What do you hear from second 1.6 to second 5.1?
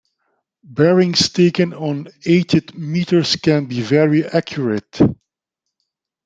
on eighty meters can be very accurate.